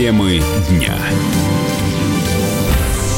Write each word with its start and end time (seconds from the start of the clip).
Темы 0.00 0.40
дня. 0.70 0.96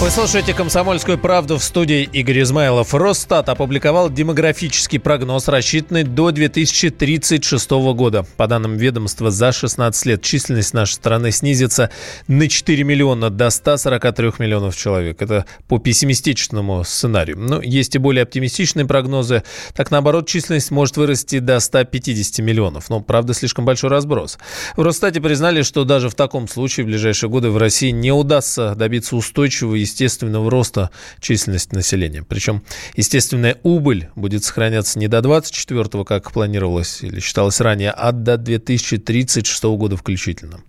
Вы 0.03 0.11
слушаете 0.11 0.53
«Комсомольскую 0.53 1.17
правду» 1.17 1.59
в 1.59 1.63
студии 1.63 2.03
Игорь 2.03 2.43
Измайлов. 2.43 2.93
Росстат 2.93 3.49
опубликовал 3.49 4.11
демографический 4.11 4.99
прогноз, 4.99 5.47
рассчитанный 5.47 6.03
до 6.03 6.33
2036 6.33 7.71
года. 7.71 8.27
По 8.37 8.49
данным 8.49 8.77
ведомства, 8.77 9.31
за 9.31 9.53
16 9.53 10.07
лет 10.07 10.23
численность 10.23 10.75
нашей 10.75 10.95
страны 10.95 11.31
снизится 11.31 11.91
на 12.27 12.49
4 12.49 12.83
миллиона 12.83 13.31
до 13.31 13.49
143 13.49 14.33
миллионов 14.41 14.77
человек. 14.77 15.23
Это 15.23 15.47
по 15.69 15.79
пессимистичному 15.79 16.83
сценарию. 16.83 17.39
Но 17.39 17.63
есть 17.63 17.95
и 17.95 17.99
более 17.99 18.25
оптимистичные 18.25 18.87
прогнозы. 18.87 19.45
Так, 19.73 19.93
наоборот, 19.93 20.27
численность 20.27 20.73
может 20.73 20.97
вырасти 20.97 21.39
до 21.39 21.61
150 21.61 22.45
миллионов. 22.45 22.91
Но, 22.91 22.99
правда, 22.99 23.35
слишком 23.35 23.65
большой 23.65 23.91
разброс. 23.91 24.37
В 24.77 24.83
Росстате 24.83 25.21
признали, 25.21 25.63
что 25.63 25.85
даже 25.85 26.11
в 26.11 26.17
таком 26.17 26.49
случае 26.49 26.87
в 26.87 26.89
ближайшие 26.89 27.31
годы 27.31 27.51
в 27.51 27.57
России 27.57 27.91
не 27.91 28.11
удастся 28.11 28.75
добиться 28.75 29.15
устойчивого 29.15 29.77
и 29.77 29.92
естественного 29.93 30.51
роста 30.51 30.91
численности 31.21 31.75
населения. 31.75 32.25
Причем 32.27 32.63
естественная 32.97 33.59
убыль 33.63 34.09
будет 34.17 34.45
сохраняться 34.45 34.99
не 34.99 35.09
до 35.09 35.19
24-го, 35.19 36.05
как 36.05 36.33
планировалось 36.33 37.03
или 37.03 37.21
считалось 37.21 37.61
ранее, 37.61 37.91
а 37.91 38.13
до 38.13 38.39
2036 38.39 39.65
года 39.65 39.97
включительно. 39.97 40.61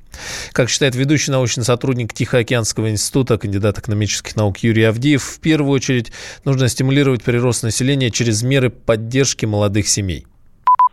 Как 0.52 0.70
считает 0.70 0.96
ведущий 0.96 1.32
научный 1.32 1.64
сотрудник 1.64 2.14
Тихоокеанского 2.14 2.90
института, 2.90 3.38
кандидат 3.38 3.80
экономических 3.80 4.36
наук 4.36 4.58
Юрий 4.60 4.84
Авдеев, 4.84 5.24
в 5.24 5.40
первую 5.40 5.72
очередь 5.72 6.12
нужно 6.46 6.68
стимулировать 6.68 7.24
прирост 7.24 7.64
населения 7.64 8.12
через 8.12 8.44
меры 8.44 8.70
поддержки 8.70 9.46
молодых 9.46 9.88
семей. 9.88 10.26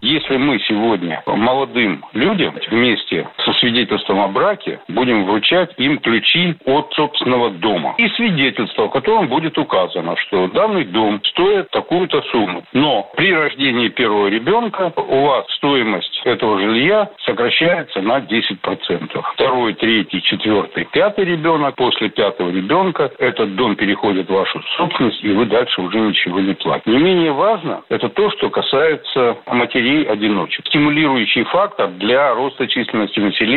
Если 0.01 0.39
мы 0.39 0.59
сегодня 0.67 1.23
молодым 1.27 2.03
людям 2.15 2.55
вместе 2.71 3.29
свидетельством 3.61 4.21
о 4.21 4.29
браке 4.29 4.81
будем 4.89 5.25
вручать 5.25 5.73
им 5.77 5.99
ключи 5.99 6.57
от 6.65 6.93
собственного 6.95 7.51
дома 7.51 7.95
и 7.99 8.09
свидетельство, 8.11 8.89
в 8.89 8.91
котором 8.91 9.29
будет 9.29 9.57
указано, 9.59 10.17
что 10.17 10.49
данный 10.49 10.85
дом 10.85 11.21
стоит 11.25 11.71
такую-то 11.71 12.23
сумму. 12.33 12.65
Но 12.73 13.11
при 13.17 13.33
рождении 13.33 13.89
первого 13.89 14.29
ребенка 14.29 14.93
у 14.97 15.27
вас 15.27 15.47
стоимость 15.57 16.21
этого 16.25 16.59
жилья 16.61 17.11
сокращается 17.25 18.01
на 18.01 18.19
10%. 18.19 19.23
Второй, 19.35 19.75
третий, 19.75 20.23
четвертый, 20.23 20.87
пятый 20.93 21.25
ребенок, 21.25 21.77
после 21.77 22.09
пятого 22.09 22.51
ребенка 22.51 23.11
этот 23.19 23.55
дом 23.57 23.77
переходит 23.77 24.29
в 24.29 24.33
вашу 24.33 24.63
собственность, 24.77 25.23
и 25.23 25.33
вы 25.33 25.47
дальше 25.47 25.81
уже 25.81 25.99
ничего 26.01 26.41
не 26.41 26.55
платите. 26.55 26.91
Не 26.91 26.99
менее 26.99 27.33
важно, 27.33 27.83
это 27.89 28.09
то, 28.09 28.31
что 28.31 28.51
касается 28.51 29.37
матерей-одиночек. 29.47 30.67
Стимулирующий 30.67 31.45
фактор 31.45 31.89
для 31.91 32.35
роста 32.35 32.67
численности 32.67 33.21
населения, 33.21 33.50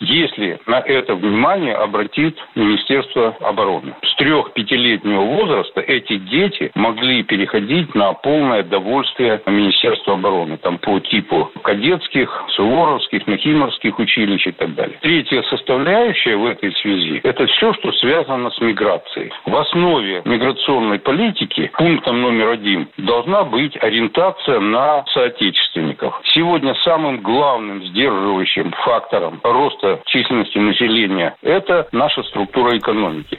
если 0.00 0.58
на 0.66 0.80
это 0.80 1.14
внимание 1.14 1.74
обратит 1.74 2.36
Министерство 2.54 3.36
обороны. 3.40 3.94
С 4.02 4.14
трех-пятилетнего 4.16 5.22
возраста 5.22 5.80
эти 5.80 6.16
дети 6.18 6.70
могли 6.74 7.22
переходить 7.22 7.94
на 7.94 8.12
полное 8.12 8.62
довольствие 8.62 9.40
Министерства 9.46 10.14
обороны. 10.14 10.56
Там 10.58 10.78
по 10.78 10.98
типу 11.00 11.50
кадетских, 11.62 12.44
суворовских, 12.50 13.26
нахимовских 13.26 13.98
училищ 13.98 14.46
и 14.46 14.52
так 14.52 14.74
далее. 14.74 14.98
Третья 15.00 15.42
составляющая 15.42 16.36
в 16.36 16.46
этой 16.46 16.72
связи– 16.76 17.20
это 17.24 17.46
все, 17.46 17.72
что 17.74 17.92
связано 17.92 18.50
с 18.50 18.60
миграцией. 18.60 19.32
В 19.46 19.56
основе 19.56 20.22
миграционной 20.24 20.98
политики 20.98 21.70
пунктом 21.76 22.20
номер 22.20 22.48
один 22.48 22.88
должна 22.96 23.44
быть 23.44 23.76
ориентация 23.82 24.60
на 24.60 25.04
соотечественность 25.12 25.80
родственников. 25.80 26.20
Сегодня 26.24 26.74
самым 26.84 27.20
главным 27.20 27.82
сдерживающим 27.84 28.72
фактором 28.84 29.39
роста 29.42 30.00
численности 30.06 30.58
населения– 30.58 31.36
это 31.42 31.88
наша 31.92 32.22
структура 32.24 32.76
экономики. 32.76 33.38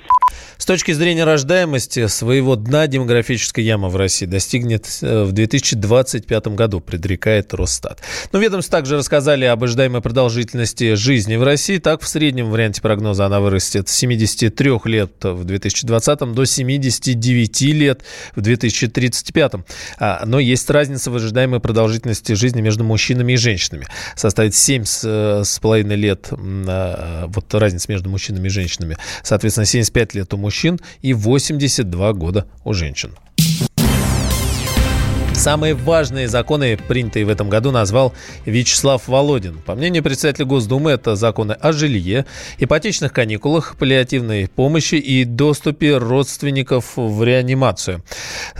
С 0.58 0.66
точки 0.66 0.92
зрения 0.92 1.24
рождаемости, 1.24 2.08
своего 2.08 2.56
дна 2.56 2.88
демографическая 2.88 3.64
яма 3.66 3.90
в 3.90 3.96
России 3.96 4.26
достигнет 4.26 4.88
э, 5.02 5.24
в 5.24 5.32
2025 5.32 6.48
году, 6.50 6.80
предрекает 6.80 7.54
Росстат. 7.54 8.02
Но 8.32 8.40
ведомство 8.40 8.78
также 8.78 8.98
рассказали 8.98 9.46
об 9.46 9.64
ожидаемой 9.64 10.02
продолжительности 10.02 10.94
жизни 10.94 11.36
в 11.36 11.44
России. 11.44 11.78
Так, 11.78 12.02
в 12.02 12.08
среднем 12.08 12.50
варианте 12.50 12.82
прогноза 12.82 13.26
она 13.26 13.40
вырастет 13.40 13.90
с 13.90 13.94
73 13.94 14.72
лет 14.86 15.12
в 15.24 15.44
2020 15.44 16.20
до 16.34 16.46
79 16.46 17.62
лет 17.62 18.04
в 18.36 18.42
2035. 18.42 19.54
А, 19.98 20.24
но 20.26 20.40
есть 20.40 20.70
разница 20.70 21.12
в 21.12 21.16
ожидаемой 21.16 21.60
продолжительности 21.60 22.34
жизни 22.34 22.62
между 22.62 22.84
мужчинами 22.84 23.34
и 23.34 23.38
женщинами. 23.38 23.88
Составит 24.16 24.54
7,5 24.54 25.92
э, 25.92 25.96
лет, 25.96 26.30
а, 26.32 27.26
вот 27.28 27.54
разница 27.54 27.92
между 27.92 28.10
мужчинами 28.10 28.48
и 28.48 28.52
женщинами. 28.52 28.98
Соответственно, 29.24 29.66
75 29.66 30.14
лет 30.14 30.21
у 30.26 30.38
мужчин 30.38 30.38
мужчин 30.38 30.80
и 31.02 31.14
82 31.14 32.14
года 32.14 32.48
у 32.64 32.74
женщин. 32.74 33.16
Самые 35.42 35.74
важные 35.74 36.28
законы, 36.28 36.78
принятые 36.78 37.26
в 37.26 37.30
этом 37.30 37.50
году, 37.50 37.72
назвал 37.72 38.14
Вячеслав 38.46 39.08
Володин. 39.08 39.58
По 39.58 39.74
мнению 39.74 40.04
председателя 40.04 40.46
Госдумы, 40.46 40.92
это 40.92 41.16
законы 41.16 41.54
о 41.54 41.72
жилье, 41.72 42.28
ипотечных 42.60 43.12
каникулах, 43.12 43.76
паллиативной 43.76 44.48
помощи 44.48 44.94
и 44.94 45.26
доступе 45.26 45.98
родственников 45.98 46.96
в 46.96 47.24
реанимацию. 47.24 48.04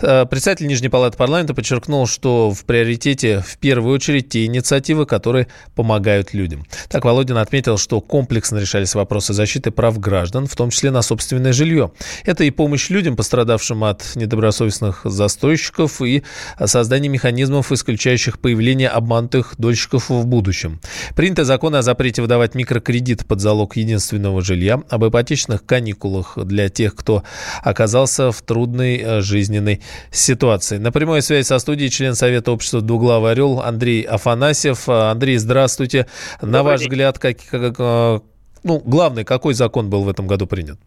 Э, 0.02 0.26
председатель 0.26 0.66
Нижней 0.66 0.88
Палаты 0.88 1.16
парламента 1.16 1.54
подчеркнул, 1.54 2.08
что 2.08 2.50
в 2.50 2.64
приоритете 2.64 3.44
в 3.46 3.58
первую 3.58 3.94
очередь 3.94 4.30
те 4.30 4.46
инициативы, 4.46 5.06
которые 5.06 5.46
помогают 5.76 6.34
людям. 6.34 6.66
Так 6.88 7.04
Володин 7.04 7.36
отметил, 7.36 7.78
что 7.78 8.00
комплексно 8.00 8.58
решались 8.58 8.96
вопросы 8.96 9.34
защиты 9.34 9.70
прав 9.70 10.00
граждан, 10.00 10.48
в 10.48 10.56
том 10.56 10.70
числе 10.70 10.90
на 10.90 11.02
собственное 11.02 11.52
жилье. 11.52 11.92
Это 12.24 12.42
и 12.42 12.50
помощь 12.50 12.90
людям, 12.90 13.14
пострадавшим 13.14 13.84
от 13.84 14.16
недобросовестных 14.16 15.02
застройщиков, 15.04 16.02
и 16.02 16.24
создание 16.72 17.10
механизмов, 17.10 17.70
исключающих 17.70 18.40
появление 18.40 18.88
обманутых 18.88 19.54
дольщиков 19.58 20.08
в 20.08 20.26
будущем. 20.26 20.80
Принято 21.14 21.44
закон 21.44 21.74
о 21.76 21.82
запрете 21.82 22.22
выдавать 22.22 22.54
микрокредит 22.54 23.26
под 23.26 23.40
залог 23.40 23.76
единственного 23.76 24.42
жилья, 24.42 24.82
об 24.88 25.04
ипотечных 25.04 25.64
каникулах 25.64 26.36
для 26.36 26.68
тех, 26.68 26.96
кто 26.96 27.22
оказался 27.62 28.32
в 28.32 28.42
трудной 28.42 28.96
э, 28.96 29.20
жизненной 29.20 29.82
ситуации. 30.10 30.78
На 30.78 30.90
прямой 30.90 31.22
связи 31.22 31.46
со 31.46 31.58
студией 31.58 31.90
член 31.90 32.14
Совета 32.14 32.52
общества 32.52 32.80
«Двуглавый 32.80 33.32
орел» 33.32 33.60
Андрей 33.60 34.02
Афанасьев. 34.02 34.88
Андрей, 34.88 35.36
здравствуйте. 35.36 36.06
Добрый 36.40 36.52
На 36.52 36.62
ваш 36.62 36.80
день. 36.80 36.88
взгляд, 36.88 37.18
как, 37.18 37.36
как, 37.50 37.74
э, 37.78 38.20
ну, 38.64 38.82
главный, 38.84 39.24
какой 39.24 39.54
закон 39.54 39.90
был 39.90 40.04
в 40.04 40.08
этом 40.08 40.26
году 40.26 40.46
принят? 40.46 40.78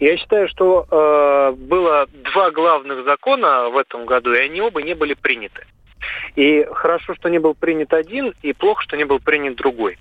Я 0.00 0.16
считаю, 0.16 0.48
что 0.48 0.86
э, 0.90 1.52
было 1.56 2.08
два 2.32 2.50
главных 2.50 3.04
закона 3.04 3.68
в 3.68 3.76
этом 3.76 4.06
году, 4.06 4.32
и 4.32 4.38
они 4.38 4.62
оба 4.62 4.82
не 4.82 4.94
были 4.94 5.12
приняты. 5.12 5.66
И 6.36 6.66
хорошо, 6.72 7.14
что 7.14 7.28
не 7.28 7.38
был 7.38 7.54
принят 7.54 7.92
один, 7.92 8.32
и 8.42 8.54
плохо, 8.54 8.82
что 8.82 8.96
не 8.96 9.04
был 9.04 9.20
принят 9.20 9.56
другой. 9.56 9.98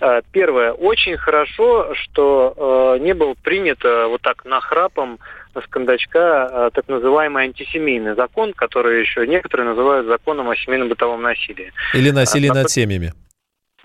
Э, 0.00 0.22
первое, 0.32 0.72
очень 0.72 1.18
хорошо, 1.18 1.94
что 1.94 2.96
э, 2.96 3.02
не 3.02 3.12
был 3.12 3.36
принят 3.42 3.84
э, 3.84 4.06
вот 4.06 4.22
так 4.22 4.46
нахрапом 4.46 5.18
с 5.54 5.66
кондачка 5.68 6.48
э, 6.50 6.70
так 6.72 6.88
называемый 6.88 7.44
антисемейный 7.44 8.14
закон, 8.14 8.54
который 8.54 9.00
еще 9.00 9.26
некоторые 9.26 9.68
называют 9.68 10.06
законом 10.06 10.48
о 10.48 10.56
семейном 10.56 10.88
бытовом 10.88 11.20
насилии. 11.20 11.74
Или 11.92 12.10
насилии 12.10 12.48
а, 12.48 12.54
над 12.54 12.70
семьями. 12.70 13.12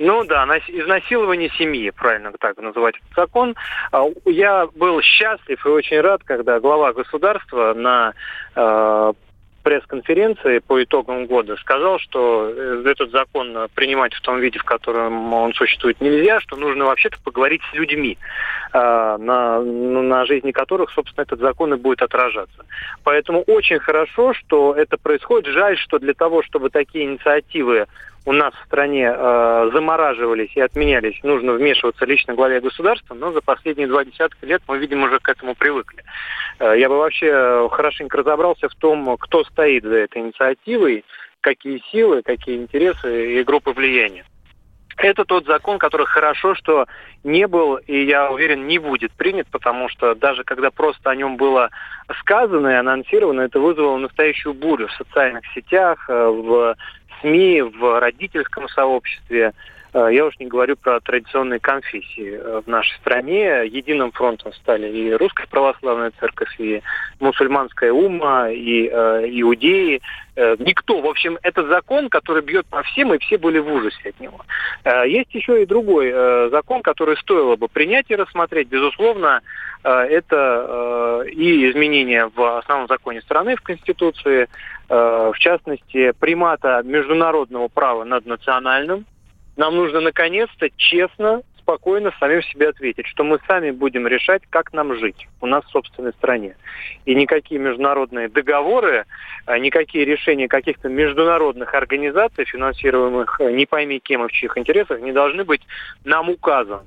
Ну 0.04 0.24
да, 0.24 0.46
изнасилование 0.68 1.52
семьи, 1.60 1.92
правильно 1.92 2.32
так 2.40 2.58
называть 2.58 2.96
закон. 3.16 3.56
А, 3.92 4.04
я 4.26 4.66
был 4.76 5.00
счастлив 5.02 5.64
и 5.64 5.70
очень 5.70 6.02
рад, 6.02 6.24
когда 6.24 6.60
глава 6.60 6.92
государства 6.92 7.76
на 7.76 8.14
э, 8.56 9.14
пресс-конференции 9.62 10.58
по 10.58 10.84
итогам 10.84 11.28
года 11.28 11.56
сказал, 11.58 12.00
что 12.00 12.50
э, 12.50 12.84
этот 12.88 13.12
закон 13.12 13.68
принимать 13.76 14.16
в 14.16 14.22
том 14.22 14.40
виде, 14.40 14.58
в 14.58 14.64
котором 14.64 15.34
он 15.36 15.54
существует, 15.54 16.02
нельзя, 16.02 16.40
что 16.40 16.56
нужно 16.56 16.86
вообще-то 16.86 17.18
поговорить 17.24 17.62
с 17.72 17.76
людьми, 17.76 18.18
э, 18.74 18.78
на, 19.20 19.60
на 19.62 20.26
жизни 20.26 20.52
которых, 20.52 20.90
собственно, 20.90 21.26
этот 21.26 21.40
закон 21.42 21.76
и 21.76 21.78
будет 21.78 22.02
отражаться. 22.02 22.66
Поэтому 23.04 23.44
очень 23.44 23.78
хорошо, 23.78 24.34
что 24.34 24.74
это 24.74 24.98
происходит. 24.98 25.54
Жаль, 25.54 25.78
что 25.78 26.00
для 26.00 26.16
того, 26.16 26.42
чтобы 26.42 26.72
такие 26.72 27.06
инициативы 27.06 27.86
у 28.26 28.34
нас 28.34 28.54
в 28.54 28.66
стране 28.66 29.12
э, 29.12 29.70
замораживались 29.74 30.52
и 30.56 30.62
отменялись, 30.62 31.20
нужно 31.24 31.54
вмешиваться 31.54 32.06
лично 32.06 32.36
главе 32.36 32.62
государства, 32.62 33.16
но 33.16 33.32
за 33.32 33.42
последние 33.42 33.88
два 33.88 34.06
десятка 34.06 34.46
лет 34.46 34.62
мы, 34.68 34.78
видимо, 34.78 35.08
уже 35.08 35.20
к 35.20 35.30
этому 35.30 35.56
привыкли. 35.56 36.04
Э, 36.60 36.74
я 36.78 36.90
бы 36.90 36.98
вообще 36.98 37.68
хорошенько 37.72 38.18
разобрался 38.18 38.70
в 38.70 38.76
том, 38.76 39.18
кто 39.18 39.44
стоит 39.46 39.84
за 39.84 39.96
этой 39.96 40.22
инициативой, 40.22 41.04
какие 41.42 41.82
силы, 41.92 42.22
какие 42.22 42.58
интересы 42.58 43.40
и 43.40 43.44
группы 43.44 43.72
влияния. 43.72 44.24
Это 44.98 45.26
тот 45.26 45.46
закон, 45.46 45.80
который 45.80 46.06
хорошо, 46.06 46.54
что 46.54 46.86
не 47.24 47.48
был, 47.48 47.78
и 47.78 48.04
я 48.04 48.32
уверен, 48.32 48.68
не 48.68 48.78
будет 48.78 49.12
принят, 49.14 49.48
потому 49.50 49.90
что 49.90 50.14
даже 50.14 50.44
когда 50.44 50.70
просто 50.70 51.10
о 51.10 51.16
нем 51.16 51.38
было 51.38 51.70
сказано 52.20 52.68
и 52.68 52.76
анонсировано, 52.76 53.42
это 53.42 53.60
вызвало 53.60 53.98
настоящую 53.98 54.54
бурю 54.54 54.88
в 54.88 54.94
социальных 54.94 55.44
сетях, 55.54 56.06
э, 56.08 56.28
в 56.28 56.76
СМИ, 57.22 57.62
в 57.62 58.00
родительском 58.00 58.68
сообществе. 58.70 59.54
Э, 59.94 60.10
я 60.12 60.26
уж 60.26 60.38
не 60.40 60.46
говорю 60.48 60.76
про 60.76 61.00
традиционные 61.00 61.60
конфессии 61.60 62.62
в 62.62 62.68
нашей 62.68 62.96
стране. 62.98 63.66
Единым 63.66 64.12
фронтом 64.12 64.54
стали 64.54 64.88
и 64.88 65.14
Русская 65.14 65.48
Православная 65.48 66.12
Церковь, 66.20 66.54
и 66.60 66.82
мусульманская 67.20 67.92
ума, 67.92 68.50
и 68.50 68.88
иудеи. 68.88 70.02
Никто, 70.36 71.02
в 71.02 71.06
общем, 71.08 71.38
это 71.44 71.68
закон, 71.68 72.10
который 72.10 72.42
бьет 72.42 72.66
по 72.68 72.82
всем, 72.84 73.14
и 73.14 73.20
все 73.20 73.38
были 73.38 73.60
в 73.60 73.72
ужасе 73.72 74.10
от 74.10 74.20
него. 74.20 74.42
Есть 75.06 75.36
еще 75.36 75.62
и 75.62 75.66
другой 75.66 76.12
закон, 76.50 76.82
который 76.82 77.18
стоило 77.18 77.58
бы 77.58 77.68
принять 77.68 78.10
и 78.10 78.16
рассмотреть. 78.16 78.70
Безусловно, 78.70 79.42
это 79.84 81.26
и 81.30 81.70
изменения 81.70 82.32
в 82.34 82.58
основном 82.60 82.88
законе 82.88 83.22
страны, 83.22 83.56
в 83.56 83.62
Конституции, 83.62 84.48
Э, 84.94 85.32
в 85.34 85.40
частности, 85.40 86.12
примата 86.20 86.82
международного 86.84 87.70
права 87.70 88.04
над 88.04 88.26
национальным. 88.26 89.06
Нам 89.58 89.76
нужно 89.76 90.00
наконец-то 90.02 90.70
честно, 90.78 91.44
спокойно 91.58 92.12
самим 92.20 92.42
себе 92.44 92.70
ответить, 92.70 93.08
что 93.08 93.24
мы 93.24 93.40
сами 93.48 93.72
будем 93.72 94.08
решать, 94.08 94.44
как 94.50 94.74
нам 94.74 94.98
жить 94.98 95.28
у 95.40 95.46
нас 95.46 95.64
в 95.66 95.70
собственной 95.70 96.12
стране. 96.14 96.56
И 97.06 97.16
никакие 97.16 97.60
международные 97.60 98.28
договоры, 98.28 99.06
э, 99.48 99.58
никакие 99.60 100.06
решения 100.06 100.48
каких-то 100.48 100.90
международных 100.90 101.74
организаций, 101.74 102.46
финансируемых 102.46 103.40
э, 103.40 103.52
не 103.52 103.66
пойми 103.66 104.00
кем 104.00 104.26
и 104.26 104.28
в 104.28 104.32
чьих 104.32 104.58
интересах, 104.58 105.00
не 105.02 105.12
должны 105.12 105.44
быть 105.44 105.62
нам 106.04 106.30
указаны 106.30 106.84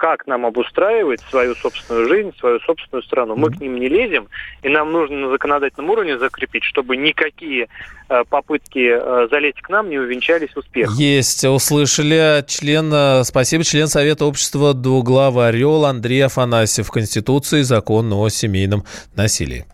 как 0.00 0.26
нам 0.26 0.46
обустраивать 0.46 1.20
свою 1.28 1.54
собственную 1.54 2.08
жизнь, 2.08 2.32
свою 2.40 2.58
собственную 2.60 3.02
страну. 3.02 3.36
Мы 3.36 3.50
к 3.50 3.60
ним 3.60 3.78
не 3.78 3.86
лезем, 3.86 4.28
и 4.62 4.70
нам 4.70 4.92
нужно 4.92 5.18
на 5.18 5.28
законодательном 5.28 5.90
уровне 5.90 6.18
закрепить, 6.18 6.64
чтобы 6.64 6.96
никакие 6.96 7.68
э, 8.08 8.24
попытки 8.30 8.92
э, 8.92 9.28
залезть 9.30 9.60
к 9.60 9.68
нам 9.68 9.90
не 9.90 9.98
увенчались 9.98 10.56
успехом. 10.56 10.94
Есть, 10.94 11.44
услышали. 11.44 12.42
Член, 12.46 12.90
э, 12.90 13.24
спасибо, 13.24 13.62
член 13.62 13.88
Совета 13.88 14.24
общества 14.24 14.72
«Двуглавый 14.72 15.48
орел» 15.48 15.84
Андрей 15.84 16.24
Афанасьев. 16.24 16.90
Конституции 16.90 17.60
закон 17.60 18.10
о 18.14 18.26
семейном 18.30 18.84
насилии. 19.14 19.66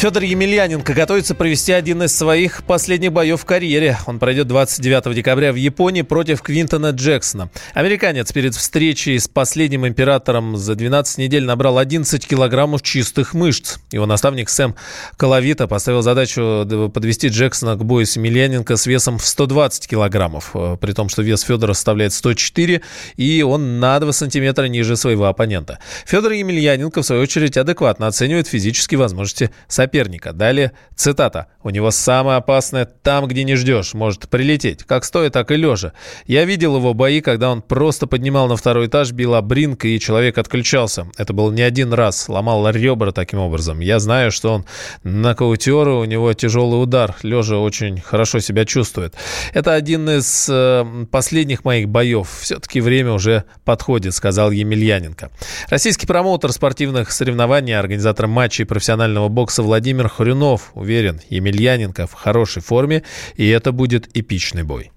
Федор 0.00 0.22
Емельяненко 0.22 0.94
готовится 0.94 1.34
провести 1.34 1.72
один 1.72 2.02
из 2.02 2.16
своих 2.16 2.64
последних 2.64 3.12
боев 3.12 3.42
в 3.42 3.44
карьере. 3.44 3.98
Он 4.06 4.18
пройдет 4.18 4.46
29 4.46 5.14
декабря 5.14 5.52
в 5.52 5.56
Японии 5.56 6.00
против 6.00 6.40
Квинтона 6.40 6.92
Джексона. 6.92 7.50
Американец 7.74 8.32
перед 8.32 8.54
встречей 8.54 9.20
с 9.20 9.28
последним 9.28 9.86
императором 9.86 10.56
за 10.56 10.74
12 10.74 11.18
недель 11.18 11.44
набрал 11.44 11.76
11 11.76 12.26
килограммов 12.26 12.80
чистых 12.80 13.34
мышц. 13.34 13.76
Его 13.92 14.06
наставник 14.06 14.48
Сэм 14.48 14.74
Коловита 15.18 15.66
поставил 15.66 16.00
задачу 16.00 16.66
подвести 16.94 17.28
Джексона 17.28 17.76
к 17.76 17.84
бою 17.84 18.06
с 18.06 18.16
Емельяненко 18.16 18.78
с 18.78 18.86
весом 18.86 19.18
в 19.18 19.26
120 19.26 19.86
килограммов. 19.86 20.52
Э, 20.54 20.78
при 20.80 20.92
том, 20.92 21.10
что 21.10 21.20
вес 21.20 21.42
Федора 21.42 21.74
составляет 21.74 22.14
104, 22.14 22.80
и 23.18 23.42
он 23.42 23.80
на 23.80 24.00
2 24.00 24.12
сантиметра 24.12 24.64
ниже 24.64 24.96
своего 24.96 25.26
оппонента. 25.26 25.78
Федор 26.06 26.32
Емельяненко, 26.32 27.02
в 27.02 27.04
свою 27.04 27.20
очередь, 27.20 27.58
адекватно 27.58 28.06
оценивает 28.06 28.48
физические 28.48 28.96
возможности 28.96 29.50
соперника 29.68 29.89
соперника. 29.90 30.32
Далее 30.32 30.72
цитата. 30.94 31.46
«У 31.62 31.70
него 31.70 31.90
самое 31.90 32.38
опасное 32.38 32.86
там, 32.86 33.26
где 33.26 33.44
не 33.44 33.54
ждешь. 33.54 33.92
Может 33.92 34.28
прилететь. 34.30 34.84
Как 34.84 35.04
стоя, 35.04 35.28
так 35.30 35.50
и 35.50 35.56
лежа. 35.56 35.92
Я 36.26 36.46
видел 36.46 36.76
его 36.76 36.94
бои, 36.94 37.20
когда 37.20 37.50
он 37.50 37.60
просто 37.60 38.06
поднимал 38.06 38.48
на 38.48 38.56
второй 38.56 38.86
этаж, 38.86 39.12
бил 39.12 39.34
обринг, 39.34 39.84
и 39.84 40.00
человек 40.00 40.38
отключался. 40.38 41.06
Это 41.18 41.34
был 41.34 41.50
не 41.50 41.60
один 41.60 41.92
раз. 41.92 42.28
Ломал 42.28 42.70
ребра 42.70 43.12
таким 43.12 43.40
образом. 43.40 43.80
Я 43.80 43.98
знаю, 43.98 44.30
что 44.30 44.54
он 44.54 44.64
нокаутер, 45.02 45.88
у 45.88 46.04
него 46.04 46.32
тяжелый 46.32 46.82
удар. 46.82 47.14
Лежа 47.22 47.58
очень 47.58 48.00
хорошо 48.00 48.40
себя 48.40 48.64
чувствует. 48.64 49.14
Это 49.52 49.74
один 49.74 50.08
из 50.08 50.48
э, 50.48 51.06
последних 51.10 51.64
моих 51.64 51.88
боев. 51.88 52.28
Все-таки 52.40 52.80
время 52.80 53.12
уже 53.12 53.44
подходит, 53.64 54.14
сказал 54.14 54.50
Емельяненко. 54.50 55.30
Российский 55.68 56.06
промоутер 56.06 56.52
спортивных 56.52 57.12
соревнований, 57.12 57.78
организатор 57.78 58.26
матчей 58.28 58.64
профессионального 58.64 59.28
бокса 59.28 59.62
Владимир 59.62 59.79
Владимир 59.80 60.08
Хрюнов 60.08 60.72
уверен, 60.74 61.20
Емельяненко 61.30 62.06
в 62.06 62.12
хорошей 62.12 62.60
форме, 62.60 63.02
и 63.38 63.48
это 63.48 63.72
будет 63.72 64.14
эпичный 64.14 64.62
бой. 64.62 64.90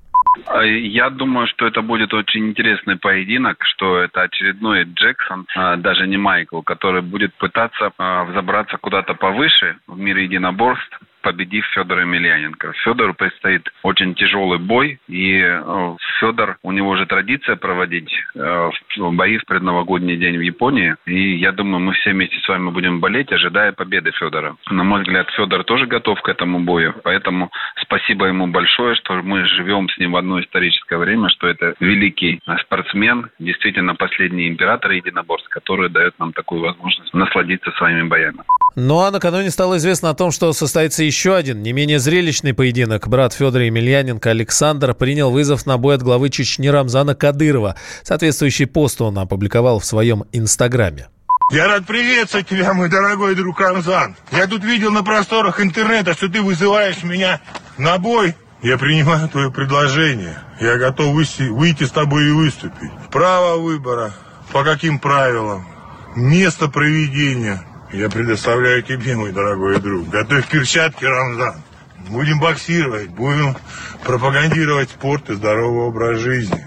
А, 0.46 0.62
я 0.66 1.10
думаю, 1.10 1.48
что 1.48 1.66
это 1.66 1.82
будет 1.82 2.14
очень 2.14 2.50
интересный 2.50 2.98
поединок, 2.98 3.64
что 3.64 4.00
это 4.00 4.24
очередной 4.24 4.84
Джексон, 4.84 5.48
а, 5.56 5.78
даже 5.78 6.06
не 6.06 6.18
Майкл, 6.18 6.62
который 6.62 7.02
будет 7.02 7.34
пытаться 7.36 7.94
а, 7.98 8.26
взобраться 8.26 8.78
куда-то 8.78 9.14
повыше 9.14 9.78
в 9.88 9.98
мире 9.98 10.26
единоборств 10.26 11.00
победив 11.24 11.66
Федора 11.74 12.02
Емельяненко. 12.02 12.74
Федору 12.84 13.14
предстоит 13.16 13.68
очень 13.82 14.14
тяжелый 14.14 14.60
бой, 14.60 15.00
и 15.08 15.40
э, 15.40 15.96
Федор, 16.20 16.58
у 16.62 16.72
него 16.72 16.96
же 16.98 17.06
традиция 17.06 17.56
проводить 17.56 18.12
э, 18.36 18.70
бои 18.98 19.38
в 19.38 19.46
предновогодний 19.46 20.18
день 20.18 20.38
в 20.38 20.42
Японии, 20.42 20.96
и 21.06 21.36
я 21.38 21.52
думаю, 21.52 21.80
мы 21.80 21.94
все 21.94 22.12
вместе 22.12 22.38
с 22.40 22.48
вами 22.48 22.70
будем 22.70 23.00
болеть, 23.00 23.32
ожидая 23.32 23.72
победы 23.72 24.12
Федора. 24.12 24.56
На 24.70 24.84
мой 24.84 25.02
взгляд, 25.02 25.30
Федор 25.32 25.64
тоже 25.64 25.88
готов 25.88 26.22
к 26.22 26.30
этому 26.30 26.60
бою, 26.60 26.94
поэтому 27.04 27.50
спасибо 27.82 28.26
ему 28.26 28.48
большое, 28.48 28.96
что 28.96 29.14
мы 29.24 29.46
живем 29.46 29.90
с 29.90 29.98
ним 29.98 30.12
в 30.12 30.18
одно 30.18 30.42
историческое 30.42 30.98
время, 30.98 31.30
что 31.30 31.48
это 31.48 31.74
великий 31.80 32.42
спортсмен, 32.62 33.30
действительно 33.40 33.96
последний 33.96 34.48
император 34.50 34.92
единоборств, 34.92 35.48
который 35.50 35.90
дает 35.90 36.20
нам 36.20 36.34
такую 36.34 36.62
возможность 36.62 37.14
насладиться 37.14 37.72
своими 37.72 38.04
боями. 38.04 38.40
Ну 38.76 39.02
а 39.02 39.12
накануне 39.12 39.52
стало 39.52 39.78
известно 39.78 40.10
о 40.10 40.16
том, 40.16 40.32
что 40.32 40.52
состоится 40.52 41.04
еще 41.04 41.36
один, 41.36 41.62
не 41.62 41.74
менее 41.74 42.00
зрелищный 42.00 42.56
поединок. 42.56 43.08
Брат 43.08 43.34
Федора 43.34 43.66
Емельяненко 43.66 44.32
Александр 44.32 44.96
принял 44.96 45.30
вызов 45.30 45.68
на 45.68 45.78
бой 45.78 45.96
от 45.96 46.02
главы 46.02 46.30
Чечни 46.30 46.68
Рамзана 46.68 47.14
Кадырова. 47.14 47.76
Соответствующий 48.02 48.66
пост 48.66 49.00
он 49.02 49.20
опубликовал 49.20 49.80
в 49.80 49.86
своем 49.86 50.24
инстаграме. 50.32 51.10
Я 51.52 51.68
рад 51.68 51.86
приветствовать 51.86 52.48
тебя, 52.48 52.74
мой 52.74 52.90
дорогой 52.90 53.36
друг 53.36 53.60
Рамзан. 53.60 54.16
Я 54.32 54.48
тут 54.48 54.64
видел 54.64 54.92
на 54.92 55.04
просторах 55.04 55.60
интернета, 55.60 56.14
что 56.14 56.28
ты 56.28 56.42
вызываешь 56.42 57.04
меня 57.04 57.42
на 57.78 58.00
бой. 58.00 58.36
Я 58.64 58.80
принимаю 58.80 59.30
твое 59.30 59.52
предложение. 59.52 60.40
Я 60.60 60.78
готов 60.78 61.14
выйти, 61.14 61.44
выйти 61.44 61.84
с 61.84 61.92
тобой 61.92 62.30
и 62.30 62.32
выступить. 62.32 62.92
Право 63.12 63.58
выбора. 63.58 64.14
По 64.52 64.64
каким 64.64 64.98
правилам? 64.98 65.68
Место 66.16 66.70
проведения. 66.70 67.62
Я 67.94 68.10
предоставляю 68.10 68.82
тебе, 68.82 69.16
мой 69.16 69.32
дорогой 69.32 69.80
друг. 69.80 70.10
Готовь 70.10 70.50
перчатки, 70.50 71.06
Рамзан. 71.06 71.62
Будем 72.10 72.40
боксировать, 72.40 73.10
будем 73.10 73.56
пропагандировать 74.04 74.90
спорт 74.90 75.30
и 75.30 75.36
здоровый 75.36 75.84
образ 75.84 76.20
жизни. 76.20 76.66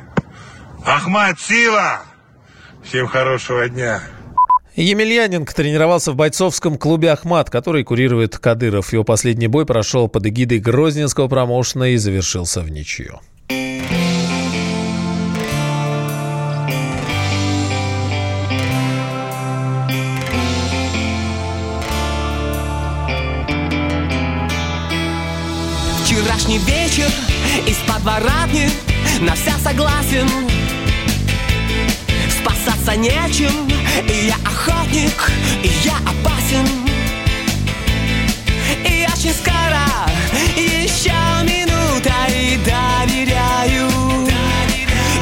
Ахмад 0.84 1.40
Сила! 1.40 2.02
Всем 2.84 3.08
хорошего 3.08 3.68
дня! 3.68 4.00
Емельяненко 4.76 5.52
тренировался 5.52 6.12
в 6.12 6.16
бойцовском 6.16 6.78
клубе 6.78 7.10
«Ахмат», 7.10 7.50
который 7.50 7.82
курирует 7.82 8.38
Кадыров. 8.38 8.92
Его 8.92 9.02
последний 9.02 9.48
бой 9.48 9.66
прошел 9.66 10.08
под 10.08 10.26
эгидой 10.26 10.60
Грозненского 10.60 11.28
промоушена 11.28 11.92
и 11.92 11.96
завершился 11.96 12.60
в 12.60 12.70
ничью. 12.70 13.20
Вчерашний 26.36 26.58
вечер 26.58 27.10
из 27.66 27.76
подворотни 27.90 28.68
на 29.20 29.34
вся 29.34 29.56
согласен. 29.64 30.28
Спасаться 32.28 32.94
нечем, 32.94 33.66
и 34.06 34.26
я 34.26 34.34
охотник, 34.44 35.30
и 35.62 35.70
я 35.82 35.96
опасен. 35.96 36.66
И 38.84 39.06
очень 39.10 39.32
скоро, 39.32 39.86
еще 40.54 41.14
минута, 41.42 42.12
и 42.28 42.58
доверяю. 42.58 43.88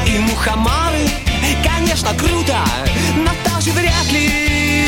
И 0.05 0.19
мухоморы, 0.19 1.07
конечно, 1.63 2.09
круто, 2.15 2.57
но 3.15 3.31
тоже 3.49 3.71
вряд 3.71 4.11
ли. 4.11 4.85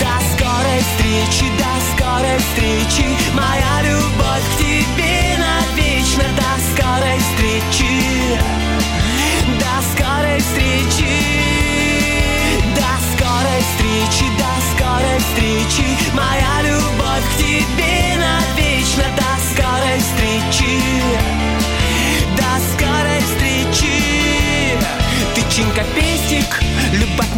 До 0.00 0.18
скорой 0.32 0.80
встречи, 0.80 1.52
до 1.58 1.72
скорой 1.92 2.38
встречи, 2.38 3.07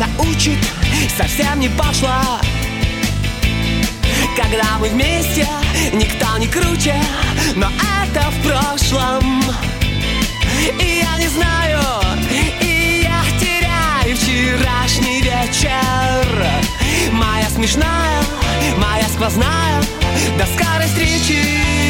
научит, 0.00 0.58
совсем 1.16 1.60
не 1.60 1.68
пошла. 1.68 2.40
Когда 4.36 4.78
мы 4.78 4.88
вместе, 4.88 5.46
никто 5.92 6.38
не 6.38 6.46
круче, 6.46 6.96
но 7.54 7.66
это 8.02 8.30
в 8.30 8.42
прошлом. 8.42 9.42
И 10.80 11.02
я 11.04 11.18
не 11.18 11.28
знаю, 11.28 11.80
и 12.62 13.02
я 13.04 13.22
теряю 13.38 14.16
вчерашний 14.16 15.20
вечер. 15.20 16.46
Моя 17.12 17.48
смешная, 17.50 18.22
моя 18.78 19.08
сквозная 19.08 19.82
До 20.38 20.46
скорой 20.46 20.86
встречи 20.86 21.89